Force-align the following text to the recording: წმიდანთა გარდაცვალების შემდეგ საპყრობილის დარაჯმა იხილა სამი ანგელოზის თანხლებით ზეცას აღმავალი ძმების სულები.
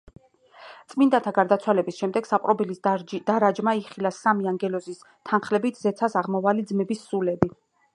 წმიდანთა 0.93 1.33
გარდაცვალების 1.35 1.99
შემდეგ 1.99 2.29
საპყრობილის 2.31 2.81
დარაჯმა 3.33 3.77
იხილა 3.83 4.15
სამი 4.23 4.53
ანგელოზის 4.55 5.09
თანხლებით 5.33 5.83
ზეცას 5.87 6.23
აღმავალი 6.25 6.69
ძმების 6.75 7.11
სულები. 7.11 7.57